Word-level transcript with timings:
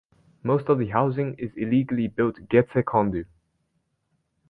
Most 0.41 0.67
of 0.67 0.79
the 0.79 0.87
housing 0.87 1.35
is 1.35 1.51
illegally 1.55 2.07
built 2.07 2.37
gecekondu. 2.49 3.25